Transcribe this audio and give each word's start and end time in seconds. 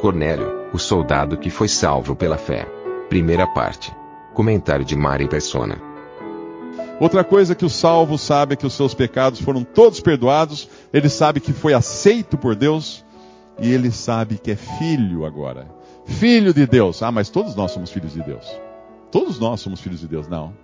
Cornélio, 0.00 0.68
o 0.72 0.78
soldado 0.78 1.36
que 1.36 1.50
foi 1.50 1.66
salvo 1.66 2.14
pela 2.14 2.38
fé. 2.38 2.66
Primeira 3.08 3.46
parte. 3.48 3.92
Comentário 4.32 4.84
de 4.84 4.94
Mari 4.94 5.26
Persona. 5.28 5.76
Outra 7.00 7.24
coisa 7.24 7.54
que 7.54 7.64
o 7.64 7.70
salvo 7.70 8.16
sabe 8.16 8.54
é 8.54 8.56
que 8.56 8.66
os 8.66 8.74
seus 8.74 8.94
pecados 8.94 9.40
foram 9.40 9.64
todos 9.64 10.00
perdoados, 10.00 10.68
ele 10.92 11.08
sabe 11.08 11.40
que 11.40 11.52
foi 11.52 11.74
aceito 11.74 12.38
por 12.38 12.54
Deus 12.54 13.04
e 13.58 13.72
ele 13.72 13.90
sabe 13.90 14.38
que 14.38 14.52
é 14.52 14.56
filho 14.56 15.24
agora. 15.24 15.68
Filho 16.04 16.54
de 16.54 16.66
Deus. 16.66 17.02
Ah, 17.02 17.10
mas 17.10 17.28
todos 17.28 17.56
nós 17.56 17.72
somos 17.72 17.90
filhos 17.90 18.12
de 18.12 18.22
Deus. 18.22 18.46
Todos 19.10 19.38
nós 19.38 19.60
somos 19.60 19.80
filhos 19.80 20.00
de 20.00 20.06
Deus. 20.06 20.28
Não. 20.28 20.54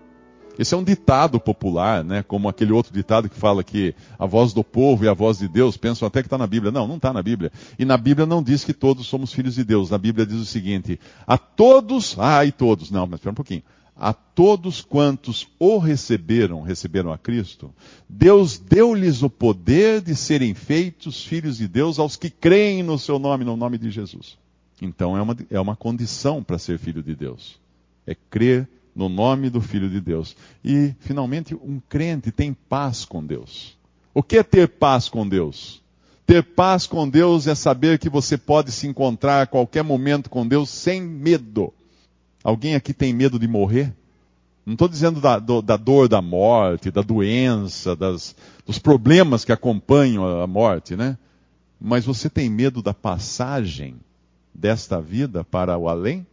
Esse 0.59 0.75
é 0.75 0.77
um 0.77 0.85
ditado 0.85 1.41
popular, 1.41 2.05
né? 2.05 2.23
Como 2.23 2.49
aquele 2.49 2.73
outro 2.73 2.93
ditado 2.93 3.29
que 3.29 3.37
fala 3.37 3.65
que 3.65 3.95
a 4.19 4.25
voz 4.25 4.53
do 4.53 4.63
povo 4.63 5.05
e 5.05 5.09
a 5.09 5.15
voz 5.15 5.39
de 5.39 5.49
Deus 5.49 5.77
pensam 5.77 6.07
até 6.07 6.23
que 6.23 6.27
está 6.27 6.39
na 6.39 6.47
Bíblia. 6.47 6.71
Não, 6.71 6.87
não 6.87 6.97
está 6.97 7.13
na 7.13 7.23
Bíblia. 7.23 7.51
E 7.79 7.85
na 7.85 7.97
Bíblia 7.97 8.25
não 8.25 8.43
diz 8.43 8.65
que 8.65 8.73
todos 8.73 9.07
somos 9.07 9.33
filhos 9.33 9.57
de 9.57 9.65
Deus. 9.65 9.91
Na 9.91 9.99
Bíblia 9.99 10.25
diz 10.25 10.39
o 10.39 10.45
seguinte: 10.45 11.01
a 11.27 11.37
todos, 11.37 12.17
ah, 12.19 12.41
todos, 12.57 12.91
não, 12.91 13.07
mas 13.07 13.19
espera 13.19 13.33
um 13.33 13.35
pouquinho. 13.35 13.63
A 13.97 14.13
todos 14.13 14.81
quantos 14.81 15.47
o 15.59 15.79
receberam, 15.79 16.63
receberam 16.63 17.13
a 17.13 17.19
Cristo, 17.19 17.73
Deus 18.09 18.59
deu-lhes 18.59 19.23
o 19.23 19.31
poder 19.31 20.01
de 20.01 20.17
serem 20.17 20.53
feitos 20.53 21.25
filhos 21.25 21.59
de 21.59 21.69
Deus 21.69 22.01
aos 22.01 22.17
que 22.17 22.29
creem 22.29 22.83
no 22.83 22.99
seu 22.99 23.21
nome, 23.21 23.45
no 23.45 23.57
nome 23.57 23.79
de 23.79 23.91
Jesus. 23.91 24.37
Então 24.83 25.17
é 25.17 25.23
uma, 25.23 25.37
é 25.49 25.61
uma 25.61 25.77
condição 25.77 26.43
para 26.43 26.59
ser 26.59 26.79
filho 26.79 27.05
de 27.05 27.15
Deus. 27.15 27.61
É 28.05 28.17
crer 28.17 28.69
no 28.95 29.09
nome 29.09 29.51
do 29.51 29.61
Filho 29.61 29.89
de 29.89 30.01
Deus. 30.01 30.37
E, 30.65 30.95
finalmente, 31.01 31.55
um 31.55 31.81
crente 31.89 32.31
tem 32.31 32.53
paz 32.53 33.05
com 33.05 33.25
Deus. 33.25 33.77
O 34.13 34.23
que 34.23 34.39
é 34.39 34.43
ter 34.43 34.69
paz 34.69 35.09
com 35.09 35.29
Deus? 35.29 35.83
Ter 36.27 36.43
paz 36.43 36.87
com 36.87 37.09
Deus 37.09 37.47
é 37.47 37.55
saber 37.55 37.99
que 37.99 38.09
você 38.09 38.39
pode 38.39 38.73
se 38.73 38.87
encontrar 38.87 39.43
a 39.43 39.47
qualquer 39.47 39.83
momento 39.83 40.31
com 40.31 40.47
Deus 40.47 40.71
sem 40.71 41.03
medo. 41.03 41.73
Alguém 42.43 42.75
aqui 42.75 42.95
tem 42.95 43.13
medo 43.13 43.39
de 43.39 43.49
morrer? 43.49 43.93
Não 44.65 44.73
estou 44.73 44.89
dizendo 44.89 45.21
da, 45.21 45.39
do, 45.39 45.61
da, 45.61 45.77
dor 45.77 46.09
da 46.09 46.23
morte, 46.23 46.91
da 46.91 47.03
doença, 47.03 47.95
das, 47.95 48.35
dos 48.65 48.79
problemas 48.79 49.45
que 49.45 49.53
acompanham 49.53 50.41
a 50.41 50.47
morte, 50.47 50.97
né? 50.97 51.19
Mas 51.79 52.07
você 52.07 52.31
tem 52.31 52.49
medo 52.49 52.81
da 52.81 52.95
passagem 52.95 53.97
desta 54.55 55.01
vida 55.01 55.45
para 55.45 55.77
o 55.77 55.89
além? 55.89 56.27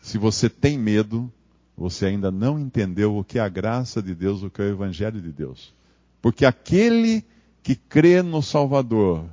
Se 0.00 0.16
você 0.16 0.48
tem 0.48 0.78
medo, 0.78 1.30
você 1.76 2.06
ainda 2.06 2.30
não 2.30 2.58
entendeu 2.58 3.16
o 3.16 3.24
que 3.24 3.38
é 3.38 3.42
a 3.42 3.48
graça 3.48 4.02
de 4.02 4.14
Deus, 4.14 4.42
o 4.42 4.50
que 4.50 4.62
é 4.62 4.66
o 4.66 4.70
Evangelho 4.70 5.20
de 5.20 5.32
Deus. 5.32 5.74
Porque 6.22 6.44
aquele 6.44 7.24
que 7.62 7.74
crê 7.74 8.22
no 8.22 8.42
Salvador, 8.42 9.24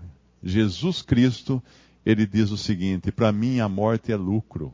Jesus 0.43 1.01
Cristo, 1.01 1.61
ele 2.05 2.25
diz 2.25 2.51
o 2.51 2.57
seguinte: 2.57 3.11
para 3.11 3.31
mim 3.31 3.59
a 3.59 3.69
morte 3.69 4.11
é 4.11 4.15
lucro 4.15 4.73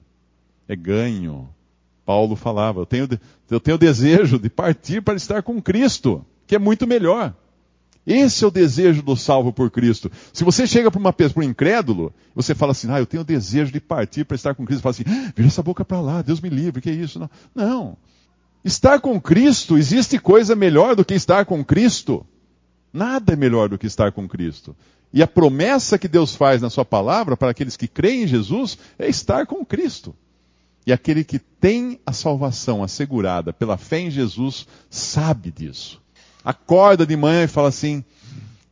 é 0.68 0.76
ganho. 0.76 1.50
Paulo 2.06 2.36
falava, 2.36 2.82
eu 2.82 2.86
tenho, 2.86 3.08
eu 3.50 3.60
tenho 3.60 3.78
desejo 3.78 4.40
de 4.40 4.50
partir 4.50 5.02
para 5.02 5.16
estar 5.16 5.44
com 5.44 5.62
Cristo, 5.62 6.26
que 6.46 6.56
é 6.56 6.60
muito 6.60 6.86
melhor. 6.88 7.34
Esse 8.08 8.46
é 8.46 8.48
o 8.48 8.52
desejo 8.52 9.02
do 9.02 9.18
salvo 9.18 9.52
por 9.52 9.70
Cristo. 9.70 10.10
Se 10.32 10.46
você 10.46 10.66
chega 10.66 10.90
para 10.90 10.98
uma 10.98 11.12
pessoa, 11.12 11.46
um 11.46 11.50
incrédulo, 11.50 12.14
você 12.34 12.56
fala 12.56 12.72
assim, 12.72 12.90
ah, 12.90 13.00
eu 13.00 13.06
tenho 13.06 13.22
desejo 13.22 13.70
de 13.70 13.82
partir 13.82 14.24
para 14.24 14.36
estar 14.36 14.56
com 14.56 14.66
Cristo. 14.66 14.82
Fala 14.82 14.92
assim, 14.92 15.04
ah, 15.06 15.34
vira 15.36 15.50
essa 15.50 15.62
boca 15.62 15.84
para 15.84 16.00
lá, 16.00 16.22
Deus 16.22 16.40
me 16.40 16.48
livre, 16.48 16.82
que 16.82 16.90
é 16.90 16.94
isso? 16.94 17.20
Não. 17.20 17.30
Não. 17.54 17.98
Estar 18.64 19.02
com 19.02 19.20
Cristo, 19.20 19.78
existe 19.78 20.18
coisa 20.20 20.56
melhor 20.56 20.96
do 20.96 21.04
que 21.04 21.14
estar 21.14 21.46
com 21.46 21.64
Cristo? 21.66 22.26
Nada 22.94 23.34
é 23.34 23.36
melhor 23.36 23.68
do 23.68 23.78
que 23.78 23.86
estar 23.86 24.14
com 24.14 24.26
Cristo. 24.26 24.74
E 25.12 25.22
a 25.22 25.28
promessa 25.28 25.98
que 25.98 26.08
Deus 26.08 26.34
faz 26.34 26.62
na 26.62 26.70
sua 26.70 26.86
palavra 26.86 27.36
para 27.36 27.52
aqueles 27.52 27.76
que 27.76 27.90
creem 27.90 28.24
em 28.24 28.28
Jesus 28.28 28.78
é 28.98 29.10
estar 29.10 29.46
com 29.46 29.66
Cristo. 29.66 30.16
E 30.86 30.94
aquele 30.94 31.26
que 31.26 31.40
tem 31.40 32.00
a 32.06 32.14
salvação 32.14 32.82
assegurada 32.82 33.52
pela 33.52 33.76
fé 33.76 34.00
em 34.00 34.10
Jesus 34.10 34.66
sabe 34.90 35.52
disso. 35.52 36.02
Acorda 36.48 37.06
de 37.06 37.18
manhã 37.18 37.44
e 37.44 37.48
fala 37.48 37.68
assim: 37.68 38.02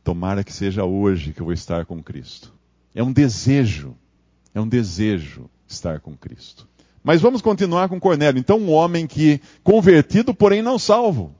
tomara 0.02 0.42
que 0.42 0.50
seja 0.50 0.86
hoje 0.86 1.34
que 1.34 1.42
eu 1.42 1.44
vou 1.44 1.52
estar 1.52 1.84
com 1.84 2.02
Cristo. 2.02 2.50
É 2.94 3.02
um 3.02 3.12
desejo, 3.12 3.94
é 4.54 4.60
um 4.62 4.66
desejo 4.66 5.44
estar 5.68 6.00
com 6.00 6.16
Cristo. 6.16 6.66
Mas 7.04 7.20
vamos 7.20 7.42
continuar 7.42 7.90
com 7.90 8.00
Cornélio. 8.00 8.40
Então, 8.40 8.58
um 8.58 8.72
homem 8.72 9.06
que 9.06 9.42
convertido, 9.62 10.32
porém 10.32 10.62
não 10.62 10.78
salvo. 10.78 11.34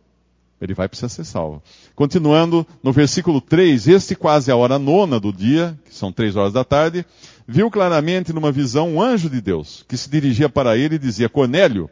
Ele 0.60 0.74
vai 0.74 0.86
precisar 0.86 1.08
ser 1.08 1.24
salvo. 1.24 1.62
Continuando 1.94 2.66
no 2.82 2.92
versículo 2.92 3.40
3, 3.40 3.88
este 3.88 4.14
quase 4.14 4.50
a 4.50 4.56
hora 4.56 4.78
nona 4.78 5.18
do 5.18 5.32
dia, 5.32 5.74
que 5.86 5.94
são 5.94 6.12
três 6.12 6.36
horas 6.36 6.52
da 6.52 6.64
tarde, 6.64 7.06
viu 7.48 7.70
claramente 7.70 8.34
numa 8.34 8.52
visão 8.52 8.90
um 8.90 9.00
anjo 9.00 9.30
de 9.30 9.40
Deus, 9.40 9.86
que 9.88 9.96
se 9.96 10.10
dirigia 10.10 10.50
para 10.50 10.76
ele 10.76 10.96
e 10.96 10.98
dizia, 10.98 11.30
Cornélio, 11.30 11.88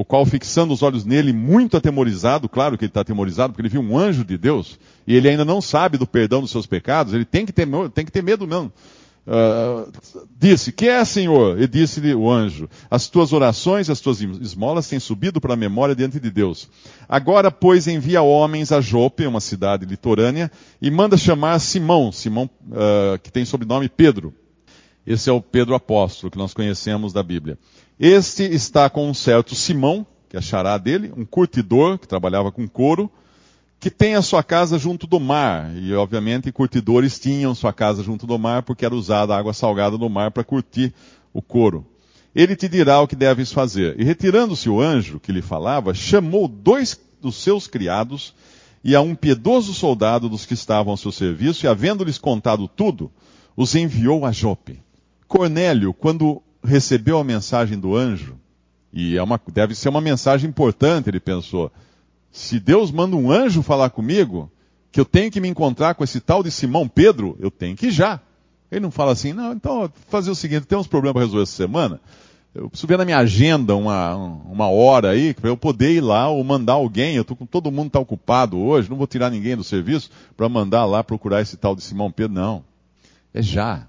o 0.00 0.04
qual 0.04 0.24
fixando 0.24 0.72
os 0.72 0.82
olhos 0.82 1.04
nele, 1.04 1.30
muito 1.30 1.76
atemorizado, 1.76 2.48
claro 2.48 2.78
que 2.78 2.86
ele 2.86 2.90
está 2.90 3.02
atemorizado, 3.02 3.52
porque 3.52 3.60
ele 3.60 3.68
viu 3.68 3.82
um 3.82 3.98
anjo 3.98 4.24
de 4.24 4.38
Deus, 4.38 4.78
e 5.06 5.14
ele 5.14 5.28
ainda 5.28 5.44
não 5.44 5.60
sabe 5.60 5.98
do 5.98 6.06
perdão 6.06 6.40
dos 6.40 6.50
seus 6.50 6.64
pecados, 6.64 7.12
ele 7.12 7.26
tem 7.26 7.44
que 7.44 7.52
ter, 7.52 7.68
tem 7.92 8.06
que 8.06 8.10
ter 8.10 8.22
medo 8.22 8.46
mesmo. 8.46 8.72
Uh, 9.26 9.92
disse, 10.38 10.72
que 10.72 10.88
é, 10.88 11.04
Senhor? 11.04 11.60
E 11.60 11.68
disse-lhe 11.68 12.14
o 12.14 12.30
anjo, 12.30 12.66
as 12.90 13.08
tuas 13.08 13.30
orações, 13.34 13.90
as 13.90 14.00
tuas 14.00 14.22
esmolas 14.22 14.88
têm 14.88 14.98
subido 14.98 15.38
para 15.38 15.52
a 15.52 15.56
memória 15.56 15.94
diante 15.94 16.18
de 16.18 16.30
Deus. 16.30 16.70
Agora, 17.06 17.50
pois, 17.50 17.86
envia 17.86 18.22
homens 18.22 18.72
a 18.72 18.80
Jope, 18.80 19.26
uma 19.26 19.38
cidade 19.38 19.84
litorânea, 19.84 20.50
e 20.80 20.90
manda 20.90 21.18
chamar 21.18 21.58
Simão, 21.58 22.10
Simão, 22.10 22.48
uh, 22.70 23.18
que 23.22 23.30
tem 23.30 23.44
sobrenome 23.44 23.86
Pedro. 23.86 24.32
Esse 25.06 25.28
é 25.28 25.32
o 25.32 25.42
Pedro 25.42 25.74
apóstolo, 25.74 26.30
que 26.30 26.38
nós 26.38 26.54
conhecemos 26.54 27.12
da 27.12 27.22
Bíblia. 27.22 27.58
Este 28.02 28.44
está 28.44 28.88
com 28.88 29.10
um 29.10 29.12
certo 29.12 29.54
Simão, 29.54 30.06
que 30.30 30.34
é 30.34 30.78
dele, 30.78 31.12
um 31.14 31.26
curtidor, 31.26 31.98
que 31.98 32.08
trabalhava 32.08 32.50
com 32.50 32.66
couro, 32.66 33.12
que 33.78 33.90
tem 33.90 34.14
a 34.14 34.22
sua 34.22 34.42
casa 34.42 34.78
junto 34.78 35.06
do 35.06 35.20
mar. 35.20 35.70
E, 35.76 35.92
obviamente, 35.92 36.50
curtidores 36.50 37.20
tinham 37.20 37.54
sua 37.54 37.74
casa 37.74 38.02
junto 38.02 38.26
do 38.26 38.38
mar, 38.38 38.62
porque 38.62 38.86
era 38.86 38.94
usada 38.94 39.34
a 39.34 39.38
água 39.38 39.52
salgada 39.52 39.98
do 39.98 40.08
mar 40.08 40.30
para 40.30 40.42
curtir 40.42 40.94
o 41.30 41.42
couro. 41.42 41.86
Ele 42.34 42.56
te 42.56 42.70
dirá 42.70 43.02
o 43.02 43.06
que 43.06 43.14
deves 43.14 43.52
fazer. 43.52 44.00
E 44.00 44.02
retirando-se 44.02 44.70
o 44.70 44.80
anjo 44.80 45.20
que 45.20 45.30
lhe 45.30 45.42
falava, 45.42 45.92
chamou 45.92 46.48
dois 46.48 46.98
dos 47.20 47.36
seus 47.36 47.66
criados 47.66 48.32
e 48.82 48.96
a 48.96 49.02
um 49.02 49.14
piedoso 49.14 49.74
soldado 49.74 50.26
dos 50.26 50.46
que 50.46 50.54
estavam 50.54 50.92
ao 50.92 50.96
seu 50.96 51.12
serviço, 51.12 51.66
e 51.66 51.68
havendo-lhes 51.68 52.16
contado 52.16 52.66
tudo, 52.66 53.12
os 53.54 53.74
enviou 53.74 54.24
a 54.24 54.32
Jope. 54.32 54.80
Cornélio, 55.28 55.92
quando 55.92 56.42
recebeu 56.62 57.18
a 57.18 57.24
mensagem 57.24 57.78
do 57.78 57.96
anjo, 57.96 58.36
e 58.92 59.16
é 59.16 59.22
uma, 59.22 59.40
deve 59.52 59.74
ser 59.74 59.88
uma 59.88 60.00
mensagem 60.00 60.48
importante, 60.48 61.08
ele 61.08 61.20
pensou, 61.20 61.70
se 62.30 62.58
Deus 62.58 62.90
manda 62.90 63.16
um 63.16 63.30
anjo 63.30 63.62
falar 63.62 63.90
comigo, 63.90 64.50
que 64.92 65.00
eu 65.00 65.04
tenho 65.04 65.30
que 65.30 65.40
me 65.40 65.48
encontrar 65.48 65.94
com 65.94 66.04
esse 66.04 66.20
tal 66.20 66.42
de 66.42 66.50
Simão 66.50 66.88
Pedro, 66.88 67.36
eu 67.40 67.50
tenho 67.50 67.76
que 67.76 67.86
ir 67.86 67.92
já. 67.92 68.20
Ele 68.70 68.80
não 68.80 68.90
fala 68.90 69.12
assim, 69.12 69.32
não, 69.32 69.52
então 69.52 69.90
fazer 70.08 70.30
o 70.30 70.34
seguinte, 70.34 70.66
tem 70.66 70.78
uns 70.78 70.86
problemas 70.86 71.14
para 71.14 71.22
resolver 71.22 71.42
essa 71.42 71.52
semana. 71.52 72.00
Eu 72.52 72.68
preciso 72.68 72.88
ver 72.88 72.98
na 72.98 73.04
minha 73.04 73.18
agenda 73.18 73.76
uma, 73.76 74.14
uma 74.14 74.68
hora 74.68 75.10
aí, 75.10 75.32
para 75.34 75.48
eu 75.48 75.56
poder 75.56 75.92
ir 75.92 76.00
lá 76.00 76.28
ou 76.28 76.42
mandar 76.42 76.72
alguém. 76.74 77.14
Eu 77.14 77.24
tô 77.24 77.36
com 77.36 77.46
todo 77.46 77.70
mundo 77.70 77.88
está 77.88 78.00
ocupado 78.00 78.58
hoje, 78.58 78.90
não 78.90 78.96
vou 78.96 79.06
tirar 79.06 79.30
ninguém 79.30 79.56
do 79.56 79.62
serviço 79.62 80.10
para 80.36 80.48
mandar 80.48 80.84
lá 80.84 81.04
procurar 81.04 81.40
esse 81.40 81.56
tal 81.56 81.76
de 81.76 81.82
Simão 81.82 82.10
Pedro. 82.10 82.34
Não. 82.34 82.64
É 83.32 83.40
já. 83.40 83.86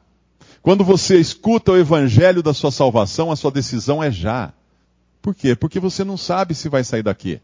Quando 0.62 0.84
você 0.84 1.20
escuta 1.20 1.72
o 1.72 1.78
evangelho 1.78 2.44
da 2.44 2.54
sua 2.54 2.72
salvação, 2.72 3.32
a 3.32 3.36
sua 3.36 3.52
decisão 3.52 4.02
é 4.02 4.12
já. 4.12 4.54
Por 5.22 5.34
quê? 5.34 5.56
Porque 5.56 5.80
você 5.80 6.04
não 6.04 6.18
sabe 6.18 6.54
se 6.54 6.70
vai 6.70 6.84
sair 6.84 7.04
daqui. 7.04 7.42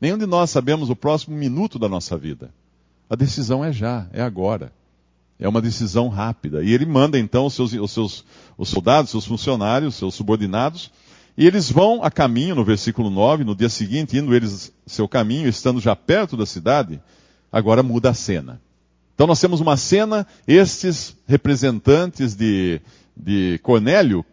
Nenhum 0.00 0.18
de 0.18 0.26
nós 0.26 0.50
sabemos 0.50 0.90
o 0.90 0.96
próximo 0.96 1.36
minuto 1.36 1.78
da 1.78 1.88
nossa 1.88 2.16
vida. 2.16 2.50
A 3.08 3.14
decisão 3.14 3.64
é 3.64 3.72
já, 3.72 4.06
é 4.12 4.22
agora. 4.22 4.72
É 5.38 5.48
uma 5.48 5.62
decisão 5.62 6.08
rápida. 6.08 6.62
E 6.62 6.72
ele 6.72 6.86
manda 6.86 7.18
então 7.18 7.46
os 7.46 7.54
seus, 7.54 7.72
os 7.72 7.90
seus 7.92 8.24
os 8.58 8.68
soldados, 8.68 9.10
seus 9.10 9.24
funcionários, 9.24 9.94
seus 9.94 10.14
subordinados, 10.14 10.90
e 11.36 11.46
eles 11.46 11.70
vão 11.70 12.02
a 12.02 12.10
caminho, 12.10 12.54
no 12.54 12.64
versículo 12.64 13.08
9, 13.08 13.44
no 13.44 13.54
dia 13.54 13.68
seguinte, 13.68 14.18
indo 14.18 14.34
eles 14.34 14.72
seu 14.86 15.08
caminho, 15.08 15.48
estando 15.48 15.80
já 15.80 15.96
perto 15.96 16.36
da 16.36 16.44
cidade, 16.44 17.00
agora 17.50 17.82
muda 17.82 18.10
a 18.10 18.14
cena. 18.14 18.60
Então 19.20 19.26
nós 19.26 19.38
temos 19.38 19.60
uma 19.60 19.76
cena, 19.76 20.26
estes 20.48 21.14
representantes 21.26 22.34
de, 22.34 22.80
de 23.14 23.60
Cornélio 23.62 24.24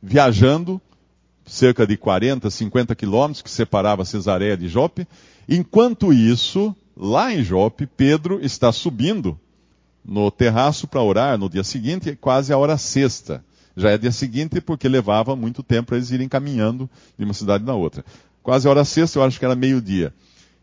viajando 0.00 0.80
cerca 1.44 1.84
de 1.84 1.96
40, 1.96 2.48
50 2.48 2.94
quilômetros 2.94 3.42
que 3.42 3.50
separava 3.50 4.04
Cesareia 4.04 4.56
de 4.56 4.68
Jope. 4.68 5.04
Enquanto 5.48 6.12
isso, 6.12 6.72
lá 6.96 7.34
em 7.34 7.42
Jope, 7.42 7.88
Pedro 7.88 8.38
está 8.40 8.70
subindo 8.70 9.36
no 10.04 10.30
terraço 10.30 10.86
para 10.86 11.02
orar 11.02 11.36
no 11.36 11.50
dia 11.50 11.64
seguinte, 11.64 12.14
quase 12.14 12.52
a 12.52 12.56
hora 12.56 12.78
sexta. 12.78 13.44
Já 13.76 13.90
é 13.90 13.98
dia 13.98 14.12
seguinte 14.12 14.60
porque 14.60 14.88
levava 14.88 15.34
muito 15.34 15.60
tempo 15.60 15.88
para 15.88 15.96
eles 15.96 16.12
irem 16.12 16.28
caminhando 16.28 16.88
de 17.18 17.24
uma 17.24 17.34
cidade 17.34 17.64
na 17.64 17.74
outra. 17.74 18.04
Quase 18.44 18.68
a 18.68 18.70
hora 18.70 18.84
sexta, 18.84 19.18
eu 19.18 19.24
acho 19.24 19.40
que 19.40 19.44
era 19.44 19.56
meio-dia. 19.56 20.14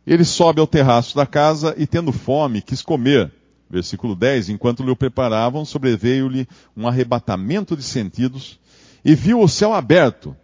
Ele 0.05 0.23
sobe 0.23 0.61
ao 0.61 0.67
terraço 0.67 1.13
da 1.17 1.25
casa 1.25 1.75
e, 1.77 1.85
tendo 1.85 2.13
fome, 2.13 2.61
quis 2.61 2.81
comer. 2.81 3.29
Versículo 3.69 4.15
10: 4.15 4.49
Enquanto 4.49 4.83
lhe 4.83 4.91
o 4.91 4.95
preparavam, 4.95 5.65
sobreveio-lhe 5.65 6.47
um 6.75 6.87
arrebatamento 6.87 7.75
de 7.75 7.83
sentidos 7.83 8.59
e 9.03 9.13
viu 9.13 9.41
o 9.41 9.47
céu 9.47 9.73
aberto 9.73 10.35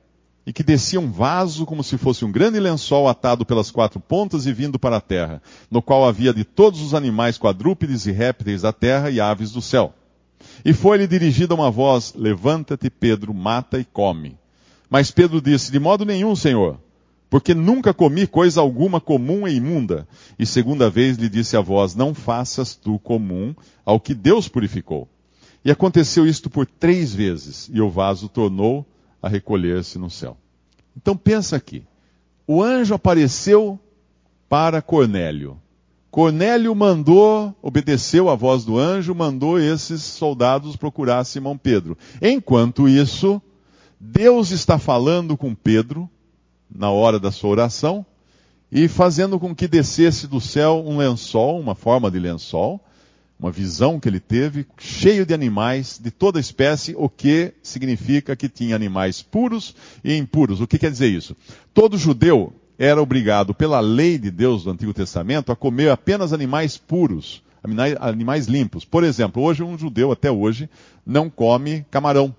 e 0.45 0.51
que 0.51 0.63
descia 0.63 0.99
um 0.99 1.09
vaso 1.09 1.65
como 1.65 1.83
se 1.83 1.97
fosse 1.97 2.25
um 2.25 2.31
grande 2.31 2.59
lençol 2.59 3.07
atado 3.07 3.45
pelas 3.45 3.71
quatro 3.71 3.99
pontas 3.99 4.45
e 4.45 4.51
vindo 4.51 4.77
para 4.77 4.97
a 4.97 5.01
terra, 5.01 5.41
no 5.71 5.81
qual 5.81 6.05
havia 6.05 6.33
de 6.33 6.43
todos 6.43 6.81
os 6.81 6.93
animais 6.93 7.37
quadrúpedes 7.37 8.05
e 8.05 8.11
répteis 8.11 8.61
da 8.61 8.73
terra 8.73 9.09
e 9.09 9.21
aves 9.21 9.51
do 9.51 9.61
céu. 9.61 9.93
E 10.65 10.73
foi-lhe 10.73 11.07
dirigida 11.07 11.55
uma 11.55 11.71
voz: 11.71 12.13
Levanta-te, 12.15 12.89
Pedro, 12.89 13.33
mata 13.33 13.79
e 13.79 13.85
come. 13.85 14.37
Mas 14.89 15.11
Pedro 15.11 15.41
disse: 15.41 15.71
De 15.71 15.79
modo 15.79 16.05
nenhum, 16.05 16.35
Senhor, 16.35 16.77
porque 17.33 17.55
nunca 17.55 17.95
comi 17.95 18.27
coisa 18.27 18.61
alguma 18.61 19.01
comum 19.01 19.47
e 19.47 19.55
imunda. 19.55 20.07
E 20.37 20.45
segunda 20.45 20.87
vez 20.87 21.17
lhe 21.17 21.27
disse 21.27 21.57
a 21.57 21.61
voz: 21.61 21.95
Não 21.95 22.13
faças 22.13 22.75
tu 22.75 22.99
comum 22.99 23.55
ao 23.83 23.99
que 23.99 24.13
Deus 24.13 24.47
purificou. 24.47 25.09
E 25.65 25.71
aconteceu 25.71 26.27
isto 26.27 26.47
por 26.47 26.67
três 26.67 27.11
vezes, 27.11 27.71
e 27.73 27.81
o 27.81 27.89
vaso 27.89 28.29
tornou 28.29 28.85
a 29.19 29.27
recolher-se 29.27 29.97
no 29.97 30.11
céu. 30.11 30.37
Então 30.95 31.17
pensa 31.17 31.55
aqui. 31.55 31.83
O 32.45 32.61
anjo 32.61 32.93
apareceu 32.93 33.79
para 34.47 34.79
Cornélio. 34.79 35.59
Cornélio 36.11 36.75
mandou, 36.75 37.55
obedeceu 37.63 38.29
à 38.29 38.35
voz 38.35 38.63
do 38.63 38.77
anjo, 38.77 39.15
mandou 39.15 39.59
esses 39.59 40.03
soldados 40.03 40.75
procurar 40.75 41.23
Simão 41.23 41.57
Pedro. 41.57 41.97
Enquanto 42.21 42.87
isso, 42.87 43.41
Deus 43.99 44.51
está 44.51 44.77
falando 44.77 45.35
com 45.35 45.55
Pedro, 45.55 46.07
na 46.73 46.89
hora 46.89 47.19
da 47.19 47.31
sua 47.31 47.51
oração, 47.51 48.05
e 48.71 48.87
fazendo 48.87 49.39
com 49.39 49.53
que 49.53 49.67
descesse 49.67 50.27
do 50.27 50.41
céu 50.41 50.83
um 50.85 50.97
lençol, 50.97 51.59
uma 51.59 51.75
forma 51.75 52.09
de 52.09 52.19
lençol, 52.19 52.81
uma 53.39 53.51
visão 53.51 53.99
que 53.99 54.07
ele 54.07 54.19
teve, 54.19 54.65
cheio 54.77 55.25
de 55.25 55.33
animais 55.33 55.99
de 56.01 56.09
toda 56.09 56.39
espécie, 56.39 56.95
o 56.97 57.09
que 57.09 57.53
significa 57.61 58.35
que 58.35 58.47
tinha 58.47 58.75
animais 58.75 59.21
puros 59.21 59.75
e 60.03 60.15
impuros. 60.15 60.61
O 60.61 60.67
que 60.67 60.79
quer 60.79 60.89
dizer 60.89 61.07
isso? 61.07 61.35
Todo 61.73 61.97
judeu 61.97 62.53
era 62.77 63.01
obrigado, 63.01 63.53
pela 63.53 63.79
lei 63.79 64.17
de 64.17 64.31
Deus 64.31 64.63
do 64.63 64.71
Antigo 64.71 64.93
Testamento, 64.93 65.51
a 65.51 65.55
comer 65.55 65.89
apenas 65.91 66.33
animais 66.33 66.77
puros, 66.77 67.43
animais 67.99 68.47
limpos. 68.47 68.85
Por 68.85 69.03
exemplo, 69.03 69.43
hoje 69.43 69.61
um 69.61 69.77
judeu, 69.77 70.11
até 70.11 70.31
hoje, 70.31 70.69
não 71.05 71.29
come 71.29 71.85
camarão, 71.91 72.35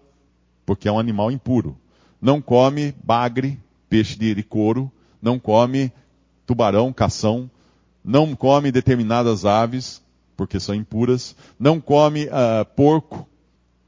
porque 0.66 0.88
é 0.88 0.92
um 0.92 0.98
animal 0.98 1.30
impuro. 1.30 1.76
Não 2.20 2.40
come 2.40 2.94
bagre, 3.04 3.58
peixe 3.94 4.16
de 4.16 4.42
couro, 4.42 4.90
não 5.22 5.38
come 5.38 5.92
tubarão, 6.44 6.92
cação, 6.92 7.48
não 8.04 8.34
come 8.34 8.72
determinadas 8.72 9.44
aves, 9.44 10.02
porque 10.36 10.58
são 10.58 10.74
impuras, 10.74 11.36
não 11.60 11.80
come 11.80 12.24
uh, 12.24 12.64
porco, 12.74 13.24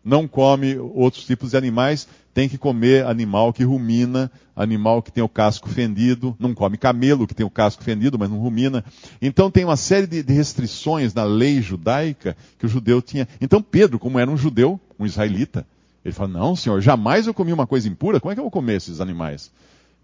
não 0.04 0.28
come 0.28 0.78
outros 0.78 1.24
tipos 1.24 1.50
de 1.50 1.56
animais, 1.56 2.06
tem 2.32 2.48
que 2.48 2.56
comer 2.56 3.04
animal 3.04 3.52
que 3.52 3.64
rumina, 3.64 4.30
animal 4.54 5.02
que 5.02 5.10
tem 5.10 5.24
o 5.24 5.28
casco 5.28 5.68
fendido, 5.68 6.36
não 6.38 6.54
come 6.54 6.76
camelo 6.78 7.26
que 7.26 7.34
tem 7.34 7.44
o 7.44 7.50
casco 7.50 7.82
fendido, 7.82 8.16
mas 8.16 8.30
não 8.30 8.38
rumina. 8.38 8.84
Então 9.20 9.50
tem 9.50 9.64
uma 9.64 9.76
série 9.76 10.06
de, 10.06 10.22
de 10.22 10.32
restrições 10.32 11.12
na 11.12 11.24
lei 11.24 11.60
judaica 11.60 12.36
que 12.60 12.66
o 12.66 12.68
judeu 12.68 13.02
tinha. 13.02 13.26
Então 13.40 13.60
Pedro, 13.60 13.98
como 13.98 14.20
era 14.20 14.30
um 14.30 14.36
judeu, 14.36 14.78
um 15.00 15.04
israelita, 15.04 15.66
ele 16.04 16.14
fala: 16.14 16.28
Não, 16.28 16.54
senhor, 16.54 16.80
jamais 16.80 17.26
eu 17.26 17.34
comi 17.34 17.52
uma 17.52 17.66
coisa 17.66 17.88
impura, 17.88 18.20
como 18.20 18.30
é 18.30 18.36
que 18.36 18.40
eu 18.40 18.44
vou 18.44 18.52
comer 18.52 18.76
esses 18.76 19.00
animais? 19.00 19.50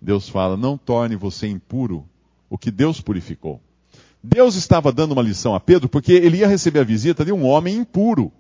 Deus 0.03 0.29
fala: 0.29 0.57
Não 0.57 0.77
torne 0.77 1.15
você 1.15 1.47
impuro 1.47 2.05
o 2.51 2.59
que 2.59 2.71
Deus 2.71 3.01
purificou. 3.01 3.61
Deus 4.23 4.57
estava 4.57 4.93
dando 4.93 5.13
uma 5.13 5.23
lição 5.23 5.55
a 5.55 5.61
Pedro 5.61 5.89
porque 5.89 6.13
ele 6.13 6.39
ia 6.39 6.49
receber 6.49 6.81
a 6.81 6.85
visita 6.85 7.25
de 7.25 7.33
um 7.33 7.45
homem 7.45 7.77
impuro. 7.77 8.33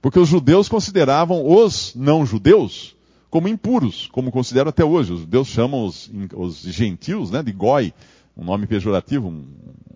Porque 0.00 0.18
os 0.18 0.28
judeus 0.28 0.68
consideravam 0.68 1.44
os 1.46 1.94
não-judeus 1.94 2.96
como 3.28 3.48
impuros, 3.48 4.08
como 4.12 4.30
consideram 4.30 4.68
até 4.68 4.84
hoje. 4.84 5.12
Os 5.12 5.20
judeus 5.20 5.48
chamam 5.48 5.84
os, 5.84 6.10
os 6.34 6.60
gentios 6.62 7.30
né, 7.30 7.42
de 7.42 7.52
goi, 7.52 7.92
um 8.36 8.44
nome 8.44 8.66
pejorativo, 8.66 9.44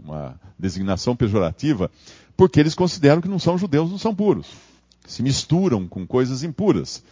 uma 0.02 0.38
designação 0.58 1.16
pejorativa, 1.16 1.90
porque 2.36 2.60
eles 2.60 2.74
consideram 2.74 3.22
que 3.22 3.28
não 3.28 3.38
são 3.38 3.56
judeus, 3.56 3.90
não 3.90 3.98
são 3.98 4.14
puros. 4.14 4.46
Se 5.06 5.22
misturam 5.22 5.86
com 5.86 6.06
coisas 6.06 6.42
impuras. 6.42 7.02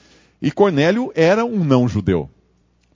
E 0.41 0.50
Cornélio 0.50 1.12
era 1.15 1.44
um 1.44 1.65
não-judeu. 1.65 2.29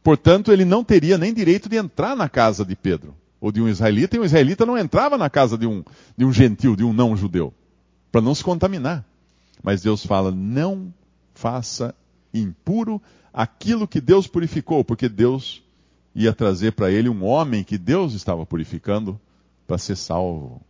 Portanto, 0.06 0.52
ele 0.52 0.64
não 0.64 0.84
teria 0.84 1.18
nem 1.18 1.34
direito 1.34 1.68
de 1.68 1.74
entrar 1.74 2.14
na 2.14 2.28
casa 2.28 2.64
de 2.64 2.76
Pedro 2.76 3.12
ou 3.40 3.50
de 3.50 3.60
um 3.60 3.68
israelita, 3.68 4.16
e 4.16 4.20
um 4.20 4.24
israelita 4.24 4.64
não 4.64 4.78
entrava 4.78 5.18
na 5.18 5.28
casa 5.28 5.58
de 5.58 5.66
um, 5.66 5.82
de 6.16 6.24
um 6.24 6.32
gentil, 6.32 6.76
de 6.76 6.84
um 6.84 6.92
não-judeu, 6.92 7.52
para 8.12 8.20
não 8.20 8.32
se 8.32 8.44
contaminar. 8.44 9.04
Mas 9.60 9.82
Deus 9.82 10.06
fala: 10.06 10.30
não 10.30 10.94
faça 11.34 11.92
impuro 12.32 13.02
aquilo 13.34 13.88
que 13.88 14.00
Deus 14.00 14.28
purificou, 14.28 14.84
porque 14.84 15.08
Deus 15.08 15.60
ia 16.14 16.32
trazer 16.32 16.70
para 16.70 16.88
ele 16.88 17.08
um 17.08 17.24
homem 17.24 17.64
que 17.64 17.76
Deus 17.76 18.14
estava 18.14 18.46
purificando 18.46 19.20
para 19.66 19.76
ser 19.76 19.96
salvo 19.96 20.62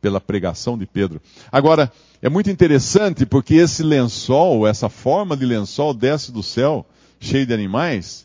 pela 0.00 0.20
pregação 0.20 0.78
de 0.78 0.86
Pedro. 0.86 1.20
Agora, 1.50 1.92
é 2.22 2.28
muito 2.28 2.48
interessante 2.48 3.26
porque 3.26 3.54
esse 3.54 3.82
lençol, 3.82 4.68
essa 4.68 4.88
forma 4.88 5.36
de 5.36 5.44
lençol 5.44 5.92
desce 5.92 6.30
do 6.30 6.44
céu, 6.44 6.86
cheio 7.18 7.44
de 7.44 7.52
animais, 7.52 8.24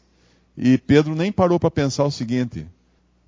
e 0.61 0.77
Pedro 0.77 1.15
nem 1.15 1.31
parou 1.31 1.57
para 1.57 1.71
pensar 1.71 2.03
o 2.03 2.11
seguinte: 2.11 2.67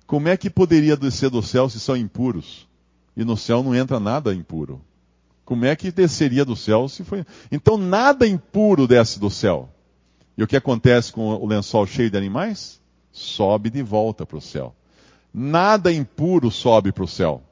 como 0.06 0.28
é 0.28 0.36
que 0.36 0.50
poderia 0.50 0.94
descer 0.94 1.30
do 1.30 1.42
céu 1.42 1.68
se 1.70 1.80
são 1.80 1.96
impuros? 1.96 2.68
E 3.16 3.24
no 3.24 3.36
céu 3.36 3.62
não 3.62 3.74
entra 3.74 3.98
nada 3.98 4.34
impuro. 4.34 4.80
Como 5.42 5.64
é 5.64 5.74
que 5.74 5.90
desceria 5.90 6.44
do 6.44 6.54
céu 6.54 6.88
se 6.88 7.02
foi. 7.02 7.24
Então 7.50 7.78
nada 7.78 8.26
impuro 8.26 8.86
desce 8.86 9.18
do 9.18 9.30
céu. 9.30 9.70
E 10.36 10.42
o 10.42 10.46
que 10.46 10.56
acontece 10.56 11.12
com 11.12 11.28
o 11.28 11.46
lençol 11.46 11.86
cheio 11.86 12.10
de 12.10 12.16
animais? 12.16 12.80
Sobe 13.10 13.70
de 13.70 13.82
volta 13.82 14.24
para 14.24 14.36
o 14.36 14.40
céu. 14.40 14.74
Nada 15.32 15.92
impuro 15.92 16.50
sobe 16.50 16.92
para 16.92 17.04
o 17.04 17.08
céu. 17.08 17.42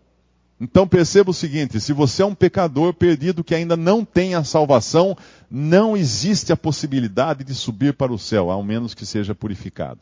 Então 0.60 0.86
perceba 0.86 1.30
o 1.30 1.34
seguinte: 1.34 1.80
se 1.80 1.92
você 1.92 2.22
é 2.22 2.26
um 2.26 2.34
pecador 2.34 2.92
perdido 2.92 3.42
que 3.42 3.54
ainda 3.54 3.76
não 3.76 4.04
tem 4.04 4.34
a 4.34 4.44
salvação, 4.44 5.16
não 5.50 5.96
existe 5.96 6.52
a 6.52 6.56
possibilidade 6.56 7.42
de 7.42 7.54
subir 7.54 7.94
para 7.94 8.12
o 8.12 8.18
céu, 8.18 8.50
ao 8.50 8.62
menos 8.62 8.92
que 8.92 9.06
seja 9.06 9.34
purificado. 9.34 10.00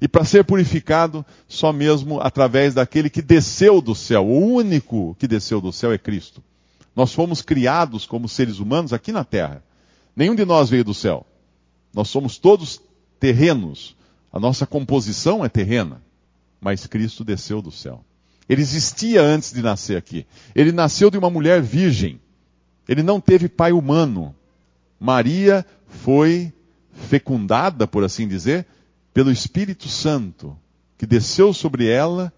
E 0.00 0.08
para 0.08 0.24
ser 0.24 0.44
purificado, 0.44 1.26
só 1.46 1.72
mesmo 1.72 2.20
através 2.20 2.74
daquele 2.74 3.10
que 3.10 3.20
desceu 3.20 3.82
do 3.82 3.94
céu. 3.94 4.26
O 4.26 4.54
único 4.54 5.14
que 5.18 5.28
desceu 5.28 5.60
do 5.60 5.72
céu 5.72 5.92
é 5.92 5.98
Cristo. 5.98 6.42
Nós 6.94 7.12
fomos 7.12 7.42
criados 7.42 8.06
como 8.06 8.28
seres 8.28 8.58
humanos 8.58 8.92
aqui 8.92 9.12
na 9.12 9.24
terra. 9.24 9.62
Nenhum 10.14 10.34
de 10.34 10.44
nós 10.44 10.70
veio 10.70 10.84
do 10.84 10.94
céu. 10.94 11.26
Nós 11.92 12.08
somos 12.08 12.38
todos 12.38 12.80
terrenos. 13.18 13.96
A 14.32 14.38
nossa 14.38 14.66
composição 14.66 15.44
é 15.44 15.48
terrena. 15.48 16.00
Mas 16.60 16.86
Cristo 16.86 17.24
desceu 17.24 17.60
do 17.60 17.72
céu. 17.72 18.04
Ele 18.52 18.60
existia 18.60 19.22
antes 19.22 19.50
de 19.50 19.62
nascer 19.62 19.96
aqui. 19.96 20.26
Ele 20.54 20.72
nasceu 20.72 21.10
de 21.10 21.16
uma 21.16 21.30
mulher 21.30 21.62
virgem. 21.62 22.20
Ele 22.86 23.02
não 23.02 23.18
teve 23.18 23.48
pai 23.48 23.72
humano. 23.72 24.34
Maria 25.00 25.64
foi 25.86 26.52
fecundada, 26.92 27.86
por 27.88 28.04
assim 28.04 28.28
dizer, 28.28 28.66
pelo 29.14 29.32
Espírito 29.32 29.88
Santo, 29.88 30.54
que 30.98 31.06
desceu 31.06 31.54
sobre 31.54 31.88
ela 31.88 32.30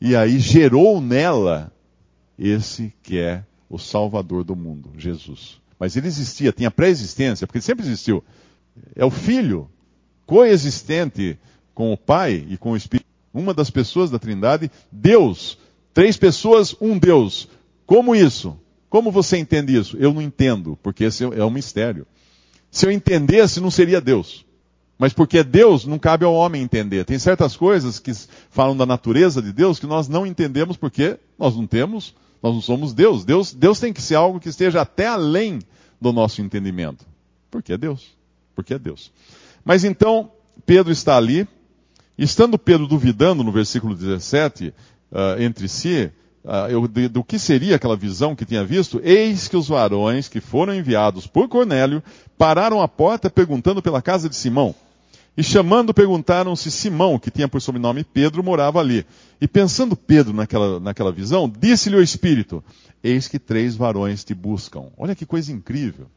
e 0.00 0.16
aí 0.16 0.38
gerou 0.38 1.02
nela 1.02 1.70
esse 2.38 2.90
que 3.02 3.18
é 3.18 3.44
o 3.68 3.78
Salvador 3.78 4.44
do 4.44 4.56
mundo, 4.56 4.92
Jesus. 4.96 5.60
Mas 5.78 5.96
ele 5.96 6.06
existia, 6.06 6.50
tinha 6.50 6.70
pré-existência, 6.70 7.46
porque 7.46 7.58
ele 7.58 7.64
sempre 7.66 7.84
existiu. 7.84 8.24
É 8.96 9.04
o 9.04 9.10
Filho, 9.10 9.70
coexistente 10.24 11.38
com 11.74 11.92
o 11.92 11.98
Pai 11.98 12.46
e 12.48 12.56
com 12.56 12.70
o 12.70 12.76
Espírito. 12.76 13.07
Uma 13.32 13.52
das 13.52 13.70
pessoas 13.70 14.10
da 14.10 14.18
Trindade, 14.18 14.70
Deus. 14.90 15.58
Três 15.92 16.16
pessoas, 16.16 16.74
um 16.80 16.98
Deus. 16.98 17.48
Como 17.86 18.14
isso? 18.14 18.58
Como 18.88 19.10
você 19.10 19.36
entende 19.36 19.76
isso? 19.76 19.96
Eu 19.98 20.14
não 20.14 20.22
entendo, 20.22 20.78
porque 20.82 21.04
esse 21.04 21.24
é 21.24 21.44
um 21.44 21.50
mistério. 21.50 22.06
Se 22.70 22.86
eu 22.86 22.90
entendesse, 22.90 23.60
não 23.60 23.70
seria 23.70 24.00
Deus. 24.00 24.44
Mas 24.98 25.12
porque 25.12 25.38
é 25.38 25.44
Deus, 25.44 25.84
não 25.84 25.98
cabe 25.98 26.24
ao 26.24 26.34
homem 26.34 26.62
entender. 26.62 27.04
Tem 27.04 27.18
certas 27.18 27.56
coisas 27.56 27.98
que 27.98 28.12
falam 28.50 28.76
da 28.76 28.84
natureza 28.84 29.40
de 29.40 29.52
Deus 29.52 29.78
que 29.78 29.86
nós 29.86 30.08
não 30.08 30.26
entendemos 30.26 30.76
porque 30.76 31.18
nós 31.38 31.54
não 31.54 31.66
temos 31.66 32.14
Nós 32.42 32.54
não 32.54 32.60
somos 32.60 32.92
Deus. 32.92 33.24
Deus. 33.24 33.52
Deus 33.52 33.80
tem 33.80 33.92
que 33.92 34.02
ser 34.02 34.14
algo 34.14 34.40
que 34.40 34.48
esteja 34.48 34.80
até 34.80 35.06
além 35.06 35.60
do 36.00 36.12
nosso 36.12 36.40
entendimento. 36.40 37.04
Porque 37.50 37.72
é 37.72 37.78
Deus. 37.78 38.16
Porque 38.54 38.74
é 38.74 38.78
Deus. 38.78 39.12
Mas 39.64 39.84
então, 39.84 40.30
Pedro 40.64 40.92
está 40.92 41.16
ali, 41.16 41.48
estando 42.18 42.58
Pedro 42.58 42.86
duvidando 42.86 43.44
no 43.44 43.52
versículo 43.52 43.94
17, 43.94 44.74
uh, 45.12 45.40
entre 45.40 45.68
si, 45.68 46.10
uh, 46.44 46.68
eu, 46.68 46.86
de, 46.88 47.08
do 47.08 47.22
que 47.22 47.38
seria 47.38 47.76
aquela 47.76 47.96
visão 47.96 48.34
que 48.34 48.44
tinha 48.44 48.64
visto, 48.64 49.00
eis 49.04 49.46
que 49.46 49.56
os 49.56 49.68
varões 49.68 50.28
que 50.28 50.40
foram 50.40 50.74
enviados 50.74 51.26
por 51.26 51.48
Cornélio 51.48 52.02
pararam 52.36 52.82
à 52.82 52.88
porta 52.88 53.30
perguntando 53.30 53.80
pela 53.80 54.02
casa 54.02 54.28
de 54.28 54.36
Simão. 54.36 54.74
E 55.36 55.42
chamando, 55.44 55.94
perguntaram 55.94 56.56
se 56.56 56.68
Simão, 56.68 57.16
que 57.16 57.30
tinha 57.30 57.46
por 57.46 57.62
sobrenome 57.62 58.02
Pedro, 58.02 58.42
morava 58.42 58.80
ali. 58.80 59.06
E 59.40 59.46
pensando 59.46 59.94
Pedro 59.94 60.32
naquela, 60.32 60.80
naquela 60.80 61.12
visão, 61.12 61.48
disse-lhe 61.48 61.94
o 61.94 62.02
Espírito: 62.02 62.62
Eis 63.04 63.28
que 63.28 63.38
três 63.38 63.76
varões 63.76 64.24
te 64.24 64.34
buscam. 64.34 64.86
Olha 64.98 65.14
que 65.14 65.24
coisa 65.24 65.52
incrível. 65.52 66.08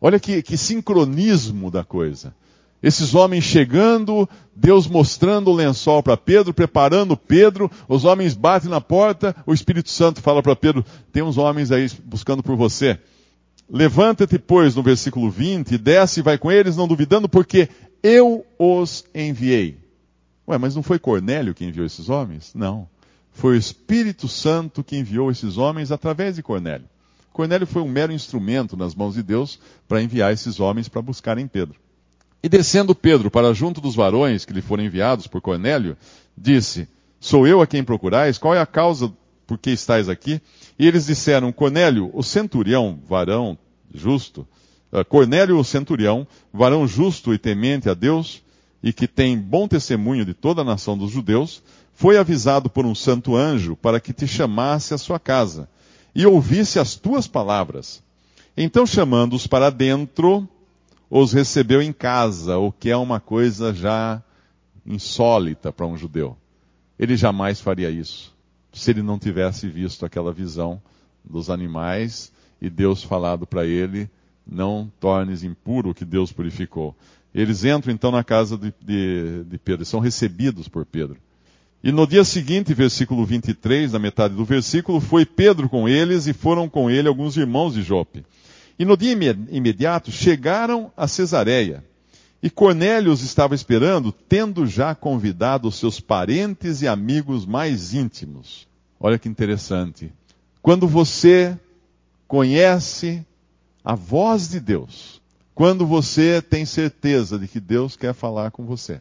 Olha 0.00 0.18
que, 0.18 0.42
que 0.42 0.56
sincronismo 0.56 1.70
da 1.70 1.84
coisa. 1.84 2.34
Esses 2.82 3.14
homens 3.14 3.44
chegando, 3.44 4.28
Deus 4.56 4.88
mostrando 4.88 5.50
o 5.50 5.54
lençol 5.54 6.02
para 6.02 6.16
Pedro, 6.16 6.52
preparando 6.52 7.16
Pedro, 7.16 7.70
os 7.88 8.04
homens 8.04 8.34
batem 8.34 8.68
na 8.68 8.80
porta, 8.80 9.36
o 9.46 9.54
Espírito 9.54 9.88
Santo 9.88 10.20
fala 10.20 10.42
para 10.42 10.56
Pedro: 10.56 10.84
tem 11.12 11.22
uns 11.22 11.38
homens 11.38 11.70
aí 11.70 11.88
buscando 12.04 12.42
por 12.42 12.56
você. 12.56 12.98
Levanta-te, 13.70 14.38
pois, 14.38 14.74
no 14.74 14.82
versículo 14.82 15.30
20, 15.30 15.78
desce 15.78 16.20
e 16.20 16.22
vai 16.22 16.36
com 16.36 16.50
eles, 16.50 16.76
não 16.76 16.88
duvidando, 16.88 17.28
porque 17.28 17.68
eu 18.02 18.44
os 18.58 19.04
enviei. 19.14 19.78
Ué, 20.46 20.58
mas 20.58 20.74
não 20.74 20.82
foi 20.82 20.98
Cornélio 20.98 21.54
que 21.54 21.64
enviou 21.64 21.86
esses 21.86 22.08
homens? 22.08 22.52
Não. 22.52 22.88
Foi 23.30 23.54
o 23.54 23.58
Espírito 23.58 24.28
Santo 24.28 24.82
que 24.82 24.96
enviou 24.96 25.30
esses 25.30 25.56
homens 25.56 25.92
através 25.92 26.36
de 26.36 26.42
Cornélio. 26.42 26.86
Cornélio 27.32 27.66
foi 27.66 27.80
um 27.80 27.88
mero 27.88 28.12
instrumento 28.12 28.76
nas 28.76 28.94
mãos 28.94 29.14
de 29.14 29.22
Deus 29.22 29.58
para 29.88 30.02
enviar 30.02 30.32
esses 30.32 30.60
homens 30.60 30.88
para 30.88 31.00
buscarem 31.00 31.46
Pedro. 31.46 31.81
E 32.42 32.48
descendo 32.48 32.94
Pedro 32.94 33.30
para 33.30 33.54
junto 33.54 33.80
dos 33.80 33.94
varões 33.94 34.44
que 34.44 34.52
lhe 34.52 34.60
foram 34.60 34.82
enviados 34.82 35.26
por 35.26 35.40
Cornélio, 35.40 35.96
disse: 36.36 36.88
Sou 37.20 37.46
eu 37.46 37.60
a 37.60 37.66
quem 37.66 37.84
procurais? 37.84 38.36
Qual 38.36 38.54
é 38.54 38.60
a 38.60 38.66
causa 38.66 39.12
por 39.46 39.58
que 39.58 39.70
estáis 39.70 40.08
aqui? 40.08 40.40
E 40.76 40.86
eles 40.86 41.06
disseram: 41.06 41.52
Cornélio, 41.52 42.10
o 42.12 42.22
centurião, 42.22 42.98
varão 43.08 43.56
justo, 43.94 44.46
uh, 44.92 45.04
Cornélio, 45.04 45.56
o 45.58 45.64
centurião, 45.64 46.26
varão 46.52 46.86
justo 46.88 47.32
e 47.32 47.38
temente 47.38 47.88
a 47.88 47.94
Deus, 47.94 48.42
e 48.82 48.92
que 48.92 49.06
tem 49.06 49.38
bom 49.38 49.68
testemunho 49.68 50.24
de 50.24 50.34
toda 50.34 50.62
a 50.62 50.64
nação 50.64 50.98
dos 50.98 51.12
judeus, 51.12 51.62
foi 51.94 52.16
avisado 52.16 52.68
por 52.68 52.84
um 52.84 52.94
santo 52.94 53.36
anjo 53.36 53.76
para 53.76 54.00
que 54.00 54.12
te 54.12 54.26
chamasse 54.26 54.92
à 54.92 54.98
sua 54.98 55.20
casa 55.20 55.68
e 56.14 56.26
ouvisse 56.26 56.78
as 56.78 56.96
tuas 56.96 57.28
palavras. 57.28 58.02
Então, 58.56 58.84
chamando-os 58.84 59.46
para 59.46 59.70
dentro, 59.70 60.48
os 61.14 61.30
recebeu 61.30 61.82
em 61.82 61.92
casa, 61.92 62.56
o 62.56 62.72
que 62.72 62.88
é 62.88 62.96
uma 62.96 63.20
coisa 63.20 63.74
já 63.74 64.22
insólita 64.86 65.70
para 65.70 65.86
um 65.86 65.94
judeu. 65.94 66.38
Ele 66.98 67.18
jamais 67.18 67.60
faria 67.60 67.90
isso, 67.90 68.34
se 68.72 68.90
ele 68.90 69.02
não 69.02 69.18
tivesse 69.18 69.68
visto 69.68 70.06
aquela 70.06 70.32
visão 70.32 70.80
dos 71.22 71.50
animais 71.50 72.32
e 72.62 72.70
Deus 72.70 73.02
falado 73.02 73.46
para 73.46 73.66
ele: 73.66 74.08
não 74.46 74.90
tornes 74.98 75.44
impuro 75.44 75.90
o 75.90 75.94
que 75.94 76.06
Deus 76.06 76.32
purificou. 76.32 76.96
Eles 77.34 77.62
entram 77.62 77.92
então 77.92 78.10
na 78.10 78.24
casa 78.24 78.56
de, 78.56 78.72
de, 78.80 79.44
de 79.44 79.58
Pedro, 79.58 79.84
são 79.84 80.00
recebidos 80.00 80.66
por 80.66 80.86
Pedro. 80.86 81.18
E 81.84 81.92
no 81.92 82.06
dia 82.06 82.24
seguinte, 82.24 82.72
versículo 82.72 83.26
23, 83.26 83.92
na 83.92 83.98
metade 83.98 84.34
do 84.34 84.46
versículo, 84.46 84.98
foi 84.98 85.26
Pedro 85.26 85.68
com 85.68 85.86
eles 85.86 86.26
e 86.26 86.32
foram 86.32 86.70
com 86.70 86.88
ele 86.88 87.06
alguns 87.06 87.36
irmãos 87.36 87.74
de 87.74 87.82
Jope. 87.82 88.24
E 88.78 88.84
no 88.84 88.96
dia 88.96 89.12
imediato 89.50 90.10
chegaram 90.10 90.92
a 90.96 91.06
Cesareia. 91.06 91.84
E 92.42 92.50
Cornélio 92.50 93.12
os 93.12 93.22
estava 93.22 93.54
esperando, 93.54 94.10
tendo 94.10 94.66
já 94.66 94.94
convidado 94.94 95.68
os 95.68 95.76
seus 95.76 96.00
parentes 96.00 96.82
e 96.82 96.88
amigos 96.88 97.46
mais 97.46 97.94
íntimos. 97.94 98.66
Olha 98.98 99.18
que 99.18 99.28
interessante. 99.28 100.12
Quando 100.60 100.88
você 100.88 101.56
conhece 102.26 103.24
a 103.84 103.94
voz 103.94 104.48
de 104.48 104.58
Deus, 104.58 105.20
quando 105.54 105.86
você 105.86 106.42
tem 106.42 106.64
certeza 106.64 107.38
de 107.38 107.46
que 107.46 107.60
Deus 107.60 107.96
quer 107.96 108.14
falar 108.14 108.50
com 108.50 108.64
você, 108.64 109.00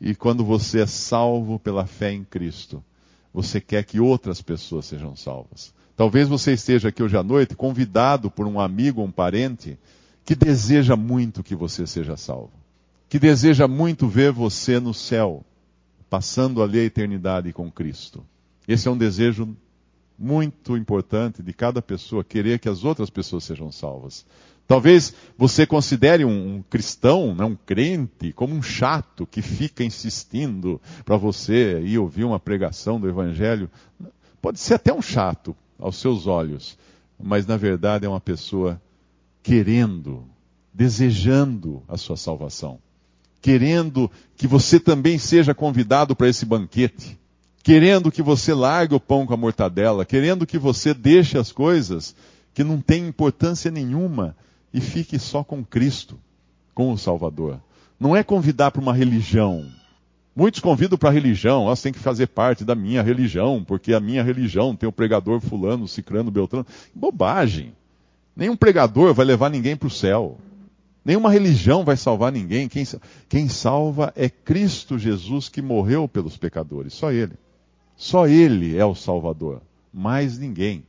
e 0.00 0.14
quando 0.14 0.44
você 0.44 0.80
é 0.80 0.86
salvo 0.86 1.58
pela 1.58 1.86
fé 1.86 2.12
em 2.12 2.24
Cristo, 2.24 2.82
você 3.32 3.60
quer 3.60 3.84
que 3.84 3.98
outras 3.98 4.42
pessoas 4.42 4.86
sejam 4.86 5.16
salvas. 5.16 5.72
Talvez 5.96 6.28
você 6.28 6.52
esteja 6.52 6.88
aqui 6.88 7.02
hoje 7.02 7.16
à 7.16 7.22
noite 7.22 7.54
convidado 7.54 8.30
por 8.30 8.46
um 8.46 8.58
amigo 8.58 9.00
ou 9.00 9.06
um 9.06 9.10
parente 9.10 9.78
que 10.24 10.34
deseja 10.34 10.96
muito 10.96 11.42
que 11.42 11.54
você 11.54 11.86
seja 11.86 12.16
salvo, 12.16 12.52
que 13.08 13.18
deseja 13.18 13.66
muito 13.66 14.08
ver 14.08 14.32
você 14.32 14.78
no 14.78 14.94
céu, 14.94 15.44
passando 16.08 16.62
ali 16.62 16.78
a 16.78 16.84
eternidade 16.84 17.52
com 17.52 17.70
Cristo. 17.70 18.24
Esse 18.66 18.88
é 18.88 18.90
um 18.90 18.96
desejo 18.96 19.56
muito 20.18 20.76
importante 20.76 21.42
de 21.42 21.52
cada 21.52 21.82
pessoa, 21.82 22.22
querer 22.22 22.58
que 22.58 22.68
as 22.68 22.84
outras 22.84 23.10
pessoas 23.10 23.44
sejam 23.44 23.72
salvas. 23.72 24.24
Talvez 24.66 25.14
você 25.36 25.66
considere 25.66 26.24
um, 26.24 26.56
um 26.56 26.62
cristão, 26.62 27.34
né, 27.34 27.44
um 27.44 27.56
crente, 27.56 28.32
como 28.32 28.54
um 28.54 28.62
chato 28.62 29.26
que 29.26 29.42
fica 29.42 29.84
insistindo 29.84 30.80
para 31.04 31.16
você 31.16 31.80
ir 31.80 31.98
ouvir 31.98 32.24
uma 32.24 32.40
pregação 32.40 33.00
do 33.00 33.08
Evangelho. 33.08 33.70
Pode 34.40 34.58
ser 34.58 34.74
até 34.74 34.92
um 34.92 35.02
chato, 35.02 35.54
aos 35.78 35.96
seus 35.96 36.26
olhos, 36.26 36.78
mas 37.20 37.44
na 37.44 37.56
verdade 37.56 38.06
é 38.06 38.08
uma 38.08 38.20
pessoa 38.20 38.80
querendo, 39.42 40.24
desejando 40.72 41.82
a 41.88 41.96
sua 41.96 42.16
salvação, 42.16 42.78
querendo 43.40 44.10
que 44.36 44.46
você 44.46 44.78
também 44.78 45.18
seja 45.18 45.52
convidado 45.52 46.14
para 46.14 46.28
esse 46.28 46.46
banquete, 46.46 47.18
querendo 47.64 48.12
que 48.12 48.22
você 48.22 48.54
largue 48.54 48.94
o 48.94 49.00
pão 49.00 49.26
com 49.26 49.34
a 49.34 49.36
mortadela, 49.36 50.04
querendo 50.04 50.46
que 50.46 50.58
você 50.58 50.94
deixe 50.94 51.36
as 51.36 51.50
coisas 51.50 52.14
que 52.54 52.62
não 52.62 52.80
têm 52.80 53.08
importância 53.08 53.70
nenhuma 53.70 54.36
e 54.72 54.80
fique 54.80 55.18
só 55.18 55.44
com 55.44 55.64
Cristo, 55.64 56.18
com 56.74 56.92
o 56.92 56.98
Salvador. 56.98 57.60
Não 57.98 58.16
é 58.16 58.22
convidar 58.22 58.70
para 58.70 58.82
uma 58.82 58.94
religião, 58.94 59.70
Muitos 60.34 60.60
convidam 60.60 60.96
para 60.96 61.10
a 61.10 61.12
religião, 61.12 61.66
você 61.66 61.84
tem 61.84 61.92
que 61.92 61.98
fazer 61.98 62.26
parte 62.28 62.64
da 62.64 62.74
minha 62.74 63.02
religião, 63.02 63.62
porque 63.62 63.92
a 63.92 64.00
minha 64.00 64.22
religião 64.22 64.74
tem 64.74 64.88
o 64.88 64.92
pregador 64.92 65.40
fulano, 65.40 65.86
cicrano, 65.86 66.30
beltrano. 66.30 66.66
Bobagem. 66.94 67.74
Nenhum 68.34 68.56
pregador 68.56 69.12
vai 69.12 69.26
levar 69.26 69.50
ninguém 69.50 69.76
para 69.76 69.88
o 69.88 69.90
céu. 69.90 70.38
Nenhuma 71.04 71.30
religião 71.30 71.84
vai 71.84 71.98
salvar 71.98 72.32
ninguém. 72.32 72.66
Quem, 72.66 72.86
quem 73.28 73.46
salva 73.46 74.10
é 74.16 74.30
Cristo 74.30 74.98
Jesus 74.98 75.50
que 75.50 75.60
morreu 75.60 76.08
pelos 76.08 76.38
pecadores. 76.38 76.94
Só 76.94 77.12
Ele. 77.12 77.34
Só 77.94 78.26
Ele 78.26 78.74
é 78.78 78.84
o 78.86 78.94
Salvador. 78.94 79.60
Mais 79.92 80.38
ninguém. 80.38 80.82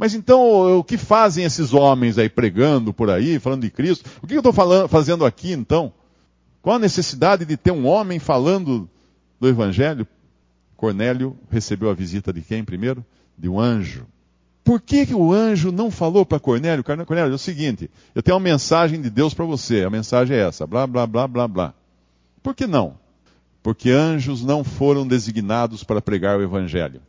Mas 0.00 0.14
então, 0.14 0.78
o 0.78 0.82
que 0.82 0.96
fazem 0.96 1.44
esses 1.44 1.74
homens 1.74 2.16
aí 2.16 2.26
pregando 2.26 2.90
por 2.90 3.10
aí, 3.10 3.38
falando 3.38 3.60
de 3.60 3.70
Cristo? 3.70 4.08
O 4.22 4.26
que 4.26 4.32
eu 4.32 4.40
estou 4.40 4.88
fazendo 4.88 5.26
aqui 5.26 5.52
então? 5.52 5.92
Qual 6.62 6.76
a 6.76 6.78
necessidade 6.78 7.44
de 7.44 7.54
ter 7.54 7.70
um 7.70 7.86
homem 7.86 8.18
falando 8.18 8.88
do 9.38 9.46
Evangelho? 9.46 10.08
Cornélio 10.74 11.36
recebeu 11.50 11.90
a 11.90 11.94
visita 11.94 12.32
de 12.32 12.40
quem 12.40 12.64
primeiro? 12.64 13.04
De 13.36 13.46
um 13.46 13.60
anjo. 13.60 14.06
Por 14.64 14.80
que, 14.80 15.04
que 15.04 15.14
o 15.14 15.34
anjo 15.34 15.70
não 15.70 15.90
falou 15.90 16.24
para 16.24 16.40
Cornélio? 16.40 16.82
Cornélio, 16.82 17.32
é 17.32 17.34
o 17.34 17.38
seguinte: 17.38 17.90
eu 18.14 18.22
tenho 18.22 18.38
uma 18.38 18.42
mensagem 18.42 19.02
de 19.02 19.10
Deus 19.10 19.34
para 19.34 19.44
você. 19.44 19.84
A 19.84 19.90
mensagem 19.90 20.34
é 20.34 20.40
essa: 20.40 20.66
blá, 20.66 20.86
blá, 20.86 21.06
blá, 21.06 21.28
blá, 21.28 21.46
blá. 21.46 21.74
Por 22.42 22.54
que 22.54 22.66
não? 22.66 22.94
Porque 23.62 23.90
anjos 23.90 24.42
não 24.42 24.64
foram 24.64 25.06
designados 25.06 25.84
para 25.84 26.00
pregar 26.00 26.38
o 26.38 26.42
Evangelho. 26.42 27.02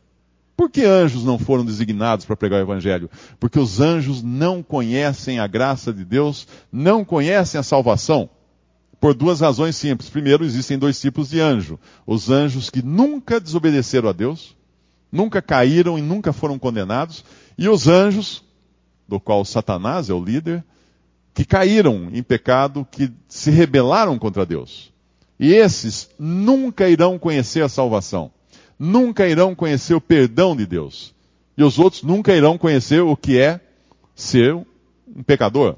Por 0.62 0.70
que 0.70 0.84
anjos 0.84 1.24
não 1.24 1.40
foram 1.40 1.64
designados 1.64 2.24
para 2.24 2.36
pregar 2.36 2.60
o 2.60 2.62
Evangelho? 2.62 3.10
Porque 3.40 3.58
os 3.58 3.80
anjos 3.80 4.22
não 4.22 4.62
conhecem 4.62 5.40
a 5.40 5.46
graça 5.48 5.92
de 5.92 6.04
Deus, 6.04 6.46
não 6.70 7.04
conhecem 7.04 7.58
a 7.58 7.64
salvação. 7.64 8.30
Por 9.00 9.12
duas 9.12 9.40
razões 9.40 9.74
simples. 9.74 10.08
Primeiro, 10.08 10.44
existem 10.44 10.78
dois 10.78 11.00
tipos 11.00 11.30
de 11.30 11.40
anjo: 11.40 11.80
os 12.06 12.30
anjos 12.30 12.70
que 12.70 12.80
nunca 12.80 13.40
desobedeceram 13.40 14.08
a 14.08 14.12
Deus, 14.12 14.56
nunca 15.10 15.42
caíram 15.42 15.98
e 15.98 16.00
nunca 16.00 16.32
foram 16.32 16.60
condenados, 16.60 17.24
e 17.58 17.68
os 17.68 17.88
anjos, 17.88 18.44
do 19.08 19.18
qual 19.18 19.44
Satanás 19.44 20.10
é 20.10 20.14
o 20.14 20.24
líder, 20.24 20.64
que 21.34 21.44
caíram 21.44 22.08
em 22.12 22.22
pecado, 22.22 22.86
que 22.88 23.10
se 23.26 23.50
rebelaram 23.50 24.16
contra 24.16 24.46
Deus. 24.46 24.92
E 25.40 25.52
esses 25.52 26.08
nunca 26.20 26.88
irão 26.88 27.18
conhecer 27.18 27.64
a 27.64 27.68
salvação, 27.68 28.30
nunca 28.78 29.28
irão 29.28 29.54
conhecer 29.54 29.94
o 29.94 30.00
perdão 30.00 30.56
de 30.56 30.66
Deus. 30.66 31.14
E 31.56 31.62
os 31.62 31.78
outros 31.78 32.02
nunca 32.02 32.34
irão 32.34 32.56
conhecer 32.56 33.00
o 33.02 33.16
que 33.16 33.38
é 33.38 33.60
ser 34.14 34.54
um 34.54 35.22
pecador, 35.24 35.76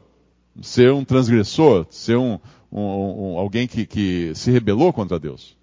ser 0.63 0.93
um 0.93 1.05
transgressor, 1.05 1.87
ser 1.91 2.17
um, 2.17 2.39
um, 2.71 2.81
um, 2.81 3.39
alguém 3.39 3.67
que, 3.67 3.87
que 3.87 4.33
se 4.35 4.51
rebelou 4.51 4.93
contra 4.93 5.19
Deus. 5.19 5.57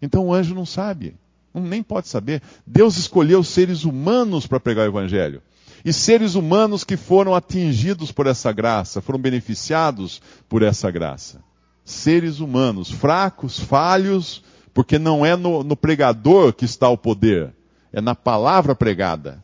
Então 0.00 0.26
o 0.26 0.34
anjo 0.34 0.54
não 0.54 0.66
sabe, 0.66 1.16
nem 1.54 1.82
pode 1.82 2.08
saber. 2.08 2.42
Deus 2.66 2.96
escolheu 2.96 3.42
seres 3.42 3.84
humanos 3.84 4.46
para 4.46 4.60
pregar 4.60 4.86
o 4.86 4.90
Evangelho. 4.90 5.42
E 5.84 5.92
seres 5.92 6.34
humanos 6.34 6.82
que 6.82 6.96
foram 6.96 7.34
atingidos 7.34 8.10
por 8.10 8.26
essa 8.26 8.52
graça, 8.52 9.00
foram 9.00 9.20
beneficiados 9.20 10.20
por 10.48 10.62
essa 10.62 10.90
graça. 10.90 11.40
Seres 11.84 12.40
humanos, 12.40 12.90
fracos, 12.90 13.58
falhos, 13.58 14.42
porque 14.76 14.98
não 14.98 15.24
é 15.24 15.34
no, 15.34 15.64
no 15.64 15.74
pregador 15.74 16.52
que 16.52 16.66
está 16.66 16.86
o 16.90 16.98
poder, 16.98 17.50
é 17.90 17.98
na 17.98 18.14
palavra 18.14 18.74
pregada. 18.74 19.42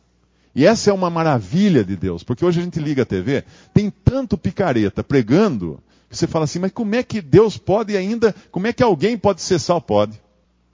E 0.53 0.63
essa 0.63 0.91
é 0.91 0.93
uma 0.93 1.09
maravilha 1.09 1.83
de 1.83 1.95
Deus, 1.95 2.21
porque 2.21 2.45
hoje 2.45 2.59
a 2.59 2.63
gente 2.63 2.79
liga 2.79 3.01
a 3.01 3.05
TV, 3.05 3.43
tem 3.73 3.89
tanto 3.89 4.37
picareta 4.37 5.03
pregando, 5.03 5.81
que 6.07 6.15
você 6.15 6.27
fala 6.27 6.45
assim, 6.45 6.59
mas 6.59 6.71
como 6.71 6.93
é 6.93 7.01
que 7.01 7.19
Deus 7.19 7.57
pode 7.57 7.97
ainda, 7.97 8.35
como 8.51 8.67
é 8.67 8.73
que 8.73 8.83
alguém 8.83 9.17
pode 9.17 9.41
ser 9.41 9.57
sal? 9.57 9.81
Pode. 9.81 10.21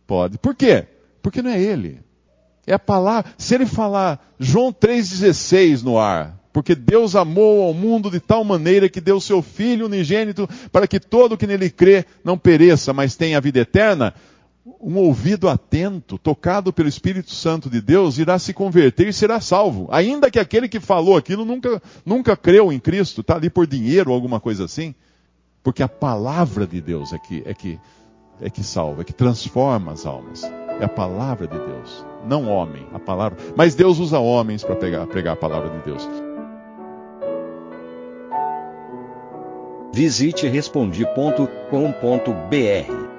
Pode. 0.05 0.37
Por 0.37 0.53
quê? 0.53 0.87
Porque 1.21 1.41
não 1.41 1.51
é 1.51 1.61
ele. 1.61 2.01
É 2.67 2.73
a 2.73 2.79
palavra. 2.79 3.31
Se 3.37 3.55
ele 3.55 3.65
falar 3.65 4.19
João 4.37 4.73
3,16 4.73 5.83
no 5.83 5.97
ar, 5.97 6.37
porque 6.51 6.75
Deus 6.75 7.15
amou 7.15 7.63
ao 7.63 7.73
mundo 7.73 8.11
de 8.11 8.19
tal 8.19 8.43
maneira 8.43 8.89
que 8.89 8.99
deu 8.99 9.21
seu 9.21 9.41
Filho 9.41 9.85
unigênito 9.85 10.49
para 10.69 10.85
que 10.85 10.99
todo 10.99 11.37
que 11.37 11.47
nele 11.47 11.69
crê 11.69 12.05
não 12.23 12.37
pereça, 12.37 12.91
mas 12.91 13.15
tenha 13.15 13.37
a 13.37 13.41
vida 13.41 13.59
eterna, 13.59 14.13
um 14.79 14.97
ouvido 14.97 15.49
atento, 15.49 16.17
tocado 16.17 16.71
pelo 16.71 16.89
Espírito 16.89 17.31
Santo 17.31 17.69
de 17.69 17.81
Deus, 17.81 18.17
irá 18.17 18.39
se 18.39 18.53
converter 18.53 19.07
e 19.07 19.13
será 19.13 19.39
salvo. 19.39 19.88
Ainda 19.91 20.31
que 20.31 20.39
aquele 20.39 20.67
que 20.67 20.79
falou 20.79 21.17
aquilo 21.17 21.45
nunca, 21.45 21.81
nunca 22.05 22.35
creu 22.35 22.71
em 22.71 22.79
Cristo, 22.79 23.21
está 23.21 23.35
ali 23.35 23.49
por 23.49 23.67
dinheiro 23.67 24.09
ou 24.09 24.15
alguma 24.15 24.39
coisa 24.39 24.65
assim. 24.65 24.95
Porque 25.63 25.83
a 25.83 25.88
palavra 25.88 26.65
de 26.65 26.81
Deus 26.81 27.13
é 27.13 27.17
que, 27.17 27.43
é 27.45 27.53
que, 27.53 27.79
é 28.41 28.49
que 28.49 28.63
salva, 28.63 29.01
é 29.01 29.03
que 29.03 29.13
transforma 29.13 29.91
as 29.91 30.05
almas. 30.05 30.43
É 30.79 30.85
a 30.85 30.89
palavra 30.89 31.45
de 31.45 31.57
Deus, 31.57 32.05
não 32.25 32.47
homem, 32.47 32.88
a 32.93 32.99
palavra. 32.99 33.38
Mas 33.55 33.75
Deus 33.75 33.99
usa 33.99 34.19
homens 34.19 34.63
para 34.63 34.75
pregar, 34.75 35.05
pregar 35.07 35.33
a 35.33 35.38
palavra 35.38 35.69
de 35.69 35.83
Deus. 35.83 36.07
Visite 39.91 40.47
respondi.com.br 40.47 43.18